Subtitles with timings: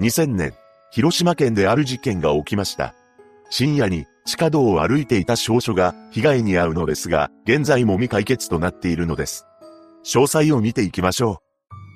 [0.00, 0.54] 2000年、
[0.92, 2.94] 広島県である事件が起きました。
[3.50, 9.44] 深夜に地下道を歩いていた少女が被害に遭うのですが、現在も未解決となっているのです。
[10.04, 11.42] 詳細を見ていきましょ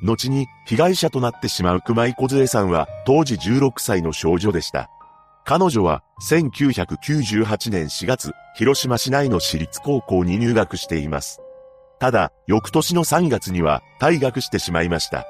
[0.02, 0.06] う。
[0.06, 4.90] 後に被害者となってしまう熊井小さんは当時16歳の少女でした。
[5.44, 11.40] 彼女は1998年4月、広島市内の私立高校に入学しています。
[12.00, 15.24] ただ、翌年の3月には退学してしまいました。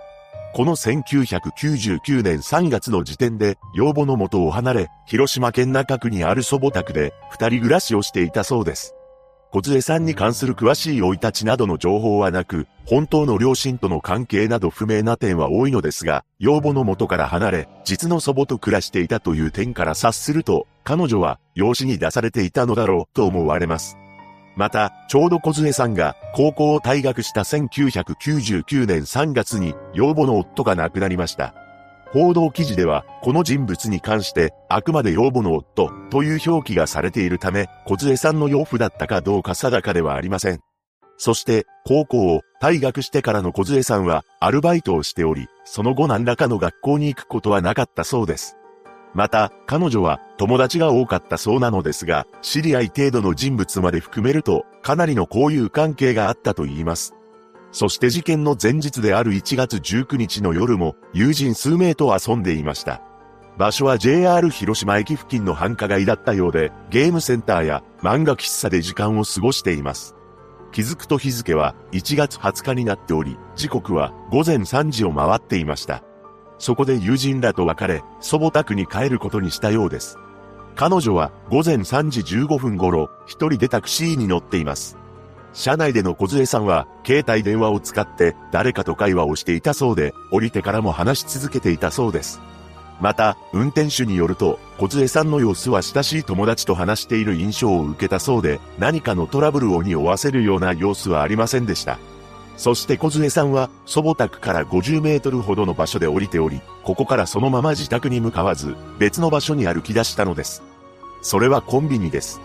[0.55, 8.95] この1999年3月の時点で、養母の元を離れ、広島県中区にある祖母宅で、二人暮らしをしていたそうです。
[9.51, 23.97] 小杖さんに関する詳しい生い立ちなどの情報はなく、本当の両親との関係など不明な点は多いのですが、養母の元から離れ、実の祖母と暮らしていたという点から察すると、彼女は養子に出されていたのだろうと思われます。
[24.57, 31.55] また、ちょうど小杖さんが高校を退学した1999年3月に養母の夫が亡くなりました。
[32.13, 40.61] 報道記事では、この人物に関して、あくまで養母の夫という表記がされているため、小杖さんの養父だったかどうか定かではありません。
[41.17, 48.59] そして、高校を退学してからの小杖さんは、アルバイトをしており、その後何らかの学校に行くことはなかったそうです。
[49.15, 57.15] また、彼女は友達が多かったそうなのですが、知り合い程度の人物まで含めると、かなりの交友関係があったと言います。
[57.73, 63.03] そして事件の前日である1月19日の夜も、友人数名と遊んでいました。
[63.59, 70.17] 場所は JR 広島駅付近の繁華街だったようで、ゲームセンターや漫画喫茶で時間を過ごしています。
[70.73, 76.03] 気づくと日付は1月20日になっており、時刻は午前3時を回っていました。
[76.63, 80.17] そこで友人らと別れ、祖母宅に帰ることにしたようです。
[80.77, 84.97] 彼女は午前3時15分頃、一人でタクシーに乗っています。
[85.53, 92.41] 車内での小杖さんは、携帯電話を使って誰かと会話をしていたそうで、降りてからも話し続けていたそうです。
[93.01, 101.99] また、運転手によると、小杖さんの様子は親しい友達と話している印象を受けたそうで、何かのトラブルを匂わせるような様子はありませんでした。
[102.63, 110.63] そして小杖さんは祖母宅から50メートルほどの場所で降りており、ここからそのまま自宅に向かわず、別の場所に歩き出したのです。
[111.23, 112.41] それはコンビニです。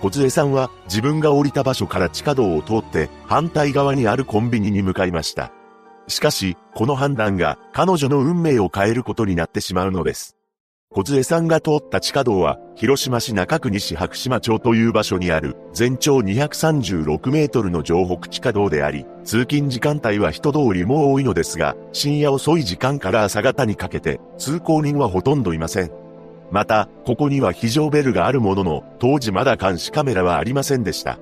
[0.00, 5.52] 小杖さんは自分が降りた場所から地下道を通って反対側にあるコンビニに向かいました。
[6.08, 10.36] しかし、この判断が彼女の運命を変えることになってしまうのです。
[10.94, 25.90] 小杖さんが通った地下道は、広島市中区西白島町という場所にある、全長236メートルの城北地下道であり、通勤時間帯は人通りも多いのですが、深夜遅い時間から朝方にかけて、通行人はほとんどいません。
[26.50, 31.18] また、ここには非常ベルがあるものの、当時まだ監視カメラはありませんでした。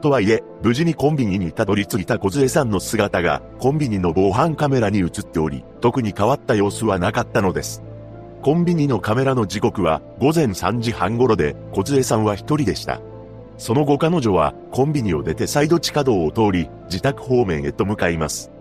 [0.00, 7.82] とはいえ、無事にコンビニにたどり着いた小杖さんの姿が、コンビニの防犯カメラに映っており、特に変わった様子はなかったのです。
[8.42, 13.00] コンビニのカメラの時刻は午前3時半頃で、小杖さんは一人でした。
[13.56, 18.52] その後彼女はコンビニを出てサイド地下道を通り、自宅方面へと向かいます。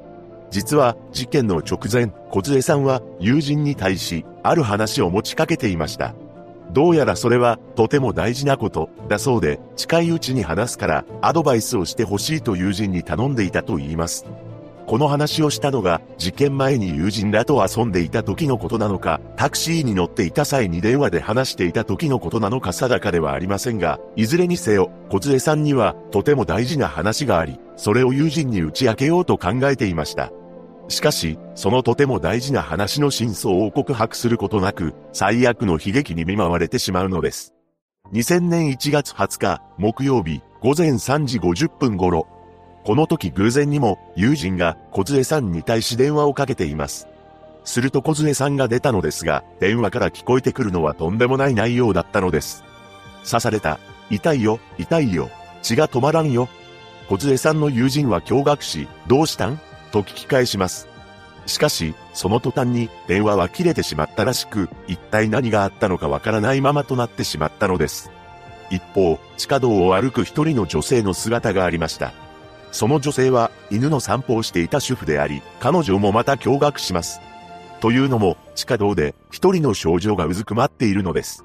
[0.49, 6.15] 実は事件の直前、小杖さんは友人に対し、ある話を持ちかけていました。
[6.73, 14.25] どうやらそれはとても大事なことだそうで、近いうちに話すからアドバイスをしてほしいと友人に頼んでいたと言います。
[14.87, 30.31] この話をしたのが事件前に友人らと遊んでいた時のことなのか、タクシーに乗っていた際に電話で話していた時のことなのか定かではありませんが、いずれにせよ、小杖さんにはとても大事な話があり、それを友人に打ち明けようと考えていました。
[30.87, 37.53] しかし、そのとても大事な話の真相を告白することなく、最悪の悲劇に見舞われてしまうのです。
[38.13, 42.25] 2000年1月20日、木曜日、午前3時50分頃、
[42.87, 47.05] この時偶然にも友人が小杖さんに対し電話をかけています。
[47.65, 52.63] すると小杖さんが出たのですが、電話から聞こえてくるのはとんでもない内容だったのです。
[53.29, 53.77] 刺された。
[54.09, 55.29] 痛いよ、痛いよ。
[55.61, 56.47] 血が止まらんよ。
[57.09, 59.59] 小杖さんの友人は驚愕し、どうしたん？
[59.91, 60.87] と聞き返します。
[61.45, 68.11] しかし、その途端に電話は切れてしまったらしく、一体何があったのかわからないままとなってしまったのです。
[68.69, 72.13] 一方、地下道を歩く一人の女性の姿がありました。
[72.77, 77.19] その女性は犬の散歩をしていた主婦であり、彼女もまた驚愕します。
[77.79, 81.43] というのも、地下道で一人の少女がうずくまっているのです。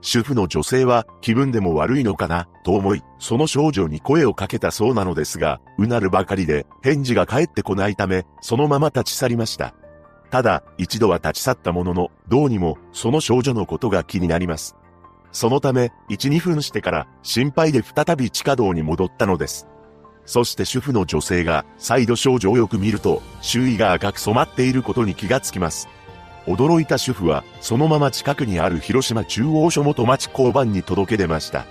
[0.00, 9.74] 主婦の女性は気分でも悪いのかなと思い、その少女に声をかけたそうなのですが、うなるばかりで返事が返ってこないため、そのまま立ち去りました。
[10.30, 14.76] ただ、一度は立ち去ったものの、どうにもその少女のことが気になります。
[15.30, 19.66] そのため、1、2分してから心配で再び地下道に戻ったのです。
[20.30, 25.88] そして主婦の女性が再度少女をよく見ると、周囲が赤く染まっていることに気がつきます。
[26.46, 31.66] 驚いた主婦は、そのまま近くにある広島中央署元町交番に届け出ました。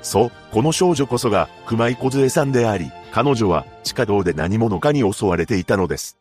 [0.00, 6.16] そう、この少女こそが、熊井梢さんであり、彼女は地下道で何者かに襲われていたのです。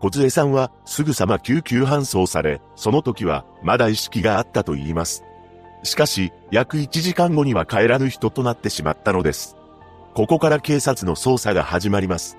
[0.00, 5.24] 梢さんはすぐさま救急搬送され、その時はまだ意識があったと言います。
[5.82, 9.56] しかし、約1時間後には帰らぬ人となってしまったのです。
[10.14, 12.36] ここから警察の捜査が始まります。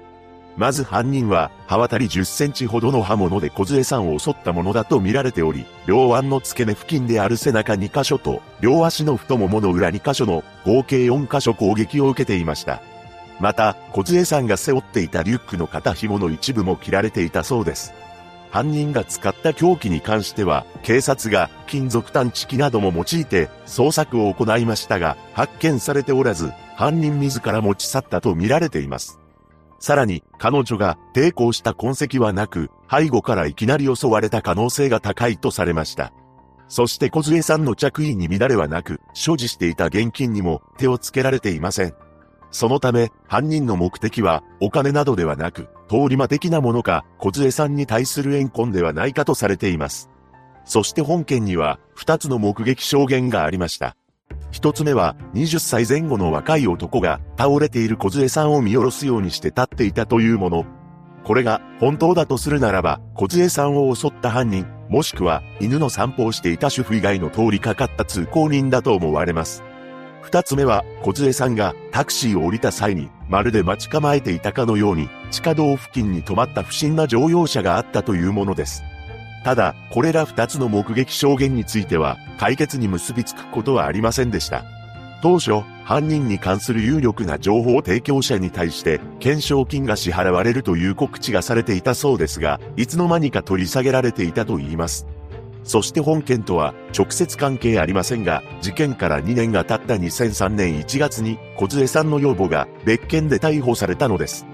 [0.55, 12.83] まず犯人は、刃渡り10センチほどの刃物で小杖さんを襲ったものだと見られており、両腕の付け根付近である背中2箇所と、両足の太ももの裏2箇所の合計4箇所攻撃を受けていました。
[13.39, 17.93] また、小杖さんが背負っていたリュックの肩紐の一部も切られていたそうです。
[18.51, 29.17] 犯人が使った凶器に関しては、警察が金属探知機なども用いて捜索を行いましたが、発見されておらず、犯人自ら持ち去ったと見られています。
[29.79, 36.11] さらに、彼女が抵抗した痕跡はなく、背後からいきなり襲われた可能性が高いとされました。
[36.67, 41.93] そして小杖さんの着衣に乱れはなく、所持していた現金にも手をつけられていません。
[42.51, 50.09] そのため、犯人の目的は、お金などではなく、通り魔的なものか、小杖さんに対する怨恨ではないかとされています。
[50.65, 53.95] そして本件には、二つの目撃証言がありました。
[54.53, 60.65] 一つ目は、20歳前後の若い男が、倒れている小杖さんを見下ろすようにして立っていたというもの。
[61.23, 69.63] これが、本当だとするならば、小杖さんを襲った犯人、もしくは、犬の散歩をしていた主婦以外の通りかかった通行人だと思われます。
[70.21, 78.83] 二つ目は、小杖さんがタクシーを降りた際に、まるで待ち構えていたかのように、地下道付近に止まった不審な乗用車があったというものです。
[79.43, 84.63] ただ、これら二つの目撃証言については、解決に結びつくことはありませんでした。
[85.21, 95.05] 当初、犯人に関する有力な情報提供者に対して、懸賞金が支払われるという告知がされていたそうですが、いつの間にか取り下げられていたと言います。
[95.63, 104.45] そして本件とは直接関係ありませんが、事件から2年が経った2003年1月に小杖さんの養母が別件で逮捕されたのです。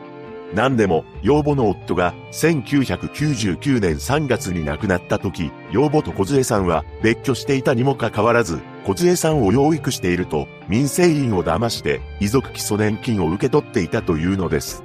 [0.53, 14.83] 何でも、養母の夫が1999年3月に亡くなった時、養母と小杖さんは別居していたにもかかわらず、小杖さんを養育していると、民生委員を騙して遺族基礎年金を受け取っていたというのです。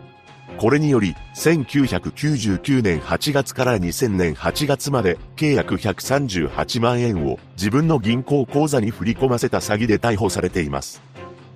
[0.59, 11.03] これにより、1999年8月から2000年8月まで、計約138万円を自分の銀行口座に振り込ませた詐欺で逮捕されています。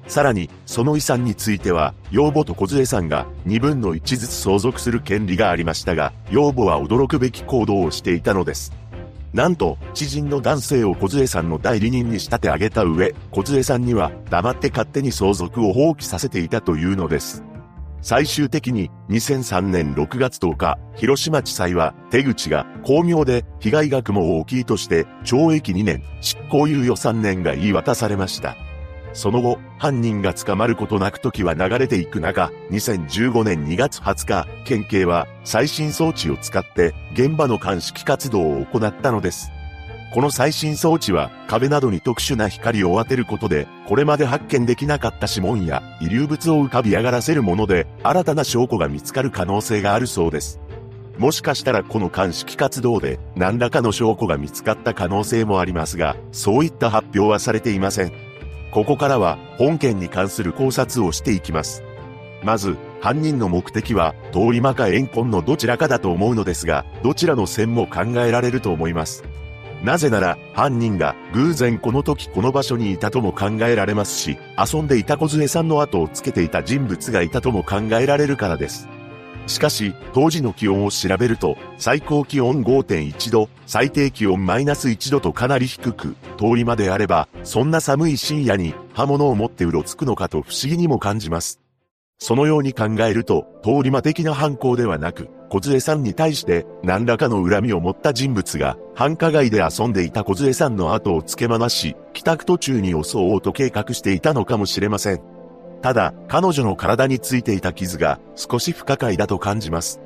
[0.09, 8.73] さらに、その遺産については、養母と小杖さんが2分の1ずつ相続する権利がありましたが、養母は驚くべき行動をしていたのです。
[9.35, 17.45] なんと、知人の男性を小杖さんの代理人に仕立て上げた上、小杖さんには黙って勝手に相続を放棄させていたというのです。
[18.01, 28.57] 最終的に2003年6月10日、広島地裁は手口が巧妙で被害額も大きいとして懲役2年、執行猶予3年が言い渡されました。
[29.13, 39.51] その後、犯人が捕まることなく時は流れていく中、2015年2月20日、県警は最新装置を使って現場の鑑識活動を行ったのです。
[40.15, 50.61] この最新装置は壁などに特殊な光を当てることで、これまで発見できなかった指紋や遺留物を浮かび上がらせるもので、新たな証拠が見つかる可能性があるそうです。
[51.19, 58.28] もしかしたらこの鑑識活動で何らかの証拠が見つかった可能性もありますが、そういった発表はされていません。
[58.71, 61.83] ここからは本件に関する考察をしていきます。
[62.43, 69.25] まず、犯人の目的は通り魔か怨恨のどちらかだと思うのですが、どちらの線も考えられると思います。
[69.83, 78.89] なぜなら、犯人が偶然この時この場所にいたとも考えられますし、遊んでいた小杖さんの後をつけていた人物がいたとも考えられるからです。
[79.49, 91.61] しかし、当時の気温を調べると、最高気温5.1度、最低気温マイナス1度とかなり低く、通りまであれば、そんな寒い深夜に刃物を持ってうろつくのかと不思議にも感じます。
[92.19, 105.38] そのように考えると、通り魔的な犯行ではなく、小杖さんに対して何らかの恨みを持った人物が、繁華街で遊んでいた小杖さんの後をつけ回し、帰宅途中に襲おうと計画していたのかもしれません。
[105.83, 110.01] ただ、彼女の体についていた傷が少し不可解だと感じます。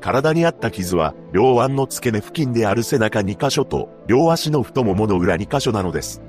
[0.00, 6.22] 体にあった傷は、両腕の付け根付近である背中2箇所と、両足の太ももの裏2箇所なのです。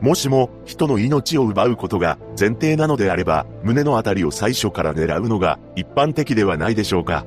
[0.00, 7.26] もしも人の命を奪うことが前提なのであれば、胸のあたりを最初から狙うのが一般的ではないでしょうか。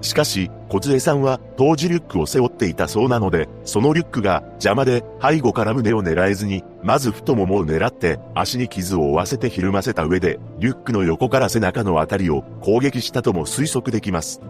[0.00, 14.40] しかし、小杖さんは当時リュックを背負っていたそうなので、そのリュックが邪魔で背後から胸を狙えずに、まず太ももを狙って足に傷を負わせてひるませた上で、リュックの横から背中のあたりを攻撃したとも推測できます。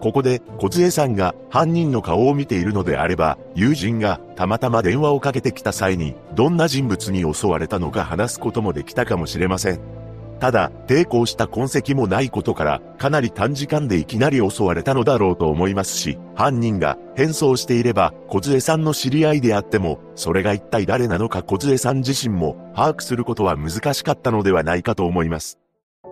[0.00, 10.01] ここで、小杖さんが犯人の顔を見ているのであれば、友人がたまたま電話をかけてきた際に、どんな人物に襲われたのか話すこともできたかもしれません。
[10.42, 25.60] ただ、抵抗した痕跡もないことから、かなり短時間でいきなり襲われたのだろうと思いますし、犯人が変装していれば、小杖さんの知り合いであっても、それが一体誰なのか小杖さん自身も把握することは難しかったのではないかと思います。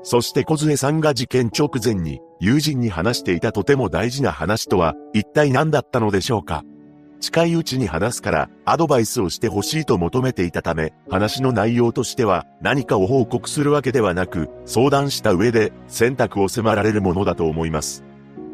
[0.04, 6.62] そして小杖さんが事件直前に友人に話していたとても大事な話とは一体何だったのでしょうか？
[7.20, 18.04] 近いうちに話すからアドバイスをしてほしいと求めていたため、話の内容としては何かを報告するわけではなく、相談した上で選択を迫られるものだと思います。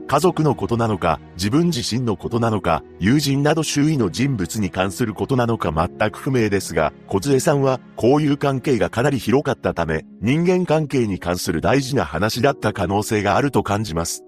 [0.09, 14.26] 家族のことなのか、自分自身のことなのか、友人など周囲の人物に関することなのか全く不明ですが、小杖さんは、交友関係がかなり広かったため、人間関係に関する大事な話だった可能性があると感じます。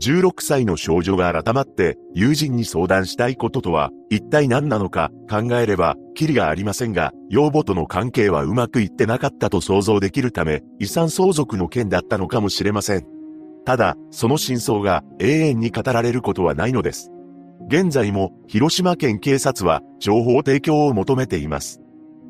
[0.00, 13.06] 16歳の少女が改まって友人に相談したいこととは一体何なのか考えればキリがありませんが、養母との関係はうまくいってなかったと想像できるため遺産相続の件だったのかもしれません。
[13.66, 17.10] ただ、その真相が永遠に語られることはないのです。
[17.68, 21.80] 現在も広島県警察は情報提供を求めています。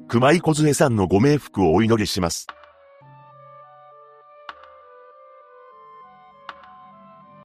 [0.08, 2.48] 熊井小杖さんのご冥福をお祈りします。